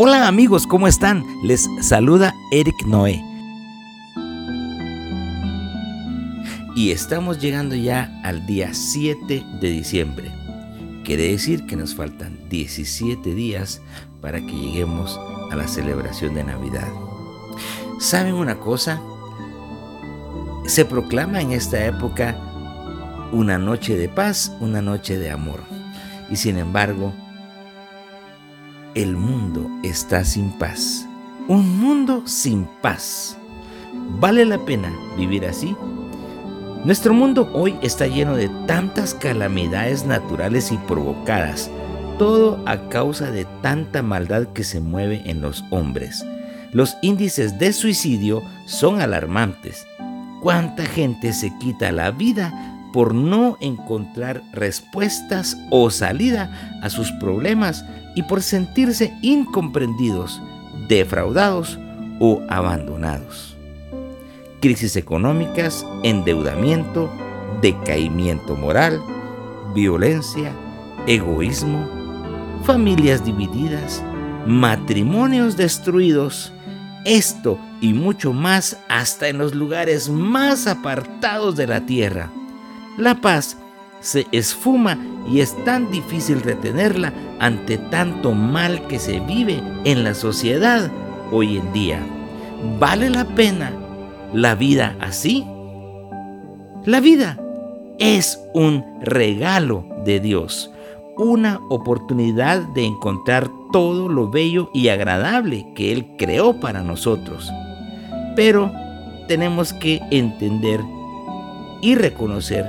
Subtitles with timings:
[0.00, 1.24] Hola amigos, ¿cómo están?
[1.42, 3.20] Les saluda Eric Noé.
[6.76, 10.30] Y estamos llegando ya al día 7 de diciembre.
[11.04, 13.82] Quiere decir que nos faltan 17 días
[14.20, 15.18] para que lleguemos
[15.50, 16.86] a la celebración de Navidad.
[17.98, 19.02] ¿Saben una cosa?
[20.66, 22.36] Se proclama en esta época
[23.32, 25.60] una noche de paz, una noche de amor.
[26.30, 27.12] Y sin embargo,
[28.94, 31.06] el mundo está sin paz.
[31.46, 33.36] Un mundo sin paz.
[34.20, 35.76] ¿Vale la pena vivir así?
[36.84, 41.70] Nuestro mundo hoy está lleno de tantas calamidades naturales y provocadas,
[42.18, 46.24] todo a causa de tanta maldad que se mueve en los hombres.
[46.72, 49.86] Los índices de suicidio son alarmantes.
[50.42, 52.52] ¿Cuánta gente se quita la vida
[52.92, 57.84] por no encontrar respuestas o salida a sus problemas
[58.18, 60.42] y por sentirse incomprendidos,
[60.88, 61.78] defraudados
[62.18, 63.56] o abandonados.
[64.60, 67.08] Crisis económicas, endeudamiento,
[67.62, 69.00] decaimiento moral,
[69.72, 70.50] violencia,
[71.06, 71.88] egoísmo,
[72.64, 74.02] familias divididas,
[74.48, 76.52] matrimonios destruidos,
[77.04, 82.32] esto y mucho más hasta en los lugares más apartados de la tierra
[82.96, 83.56] la paz
[84.00, 90.14] se esfuma y es tan difícil retenerla ante tanto mal que se vive en la
[90.14, 90.90] sociedad
[91.30, 92.00] hoy en día.
[92.78, 93.72] ¿Vale la pena
[94.32, 95.44] la vida así?
[96.84, 97.38] La vida
[97.98, 100.70] es un regalo de Dios,
[101.16, 107.50] una oportunidad de encontrar todo lo bello y agradable que Él creó para nosotros.
[108.36, 108.72] Pero
[109.26, 110.80] tenemos que entender
[111.82, 112.64] y reconocer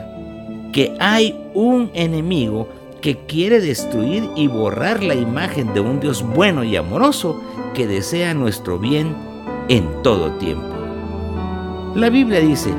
[0.72, 2.68] que hay un enemigo
[3.02, 7.42] que quiere destruir y borrar la imagen de un Dios bueno y amoroso
[7.74, 9.16] que desea nuestro bien
[9.70, 10.68] en todo tiempo.
[11.96, 12.74] La Biblia dice,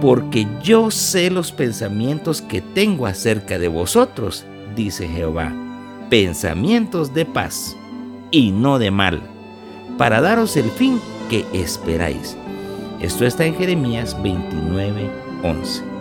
[0.00, 4.44] porque yo sé los pensamientos que tengo acerca de vosotros,
[4.74, 5.52] dice Jehová,
[6.08, 7.76] pensamientos de paz
[8.30, 9.22] y no de mal,
[9.98, 12.36] para daros el fin que esperáis.
[13.00, 15.10] Esto está en Jeremías 29,
[15.42, 15.91] 11.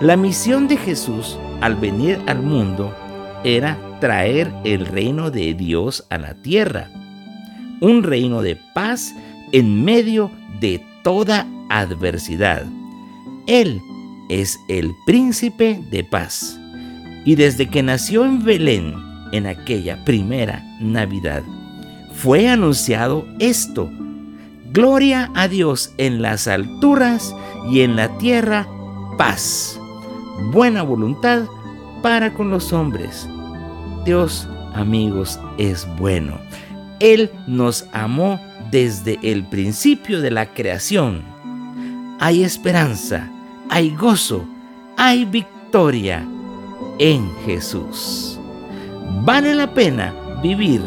[0.00, 2.94] La misión de Jesús al venir al mundo
[3.42, 6.88] era traer el reino de Dios a la tierra,
[7.80, 9.12] un reino de paz
[9.50, 12.64] en medio de toda adversidad.
[13.48, 13.80] Él
[14.28, 16.60] es el príncipe de paz.
[17.24, 18.94] Y desde que nació en Belén,
[19.32, 21.42] en aquella primera Navidad,
[22.14, 23.90] fue anunciado esto.
[24.72, 27.34] Gloria a Dios en las alturas
[27.68, 28.68] y en la tierra
[29.16, 29.77] paz
[30.52, 31.44] buena voluntad
[32.02, 33.28] para con los hombres.
[34.04, 36.38] Dios, amigos, es bueno.
[37.00, 38.40] Él nos amó
[38.70, 41.22] desde el principio de la creación.
[42.20, 43.30] Hay esperanza,
[43.68, 44.44] hay gozo,
[44.96, 46.26] hay victoria
[46.98, 48.38] en Jesús.
[49.24, 50.12] Vale la pena
[50.42, 50.82] vivir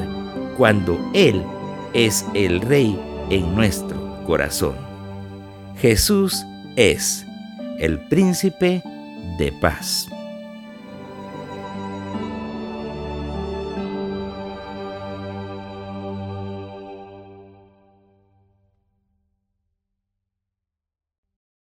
[0.57, 1.43] cuando Él
[1.93, 4.75] es el Rey en nuestro corazón.
[5.77, 6.45] Jesús
[6.75, 7.25] es
[7.79, 8.83] el príncipe
[9.41, 10.20] de paz.